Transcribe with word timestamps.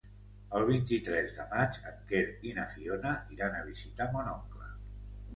El 0.59 0.63
vint-i-tres 0.67 1.33
de 1.39 1.43
maig 1.49 1.75
en 1.91 1.99
Quer 2.11 2.21
i 2.51 2.53
na 2.59 2.65
Fiona 2.71 3.11
iran 3.35 3.59
a 3.59 3.61
visitar 3.69 4.09
mon 4.15 4.31
oncle. 4.33 4.71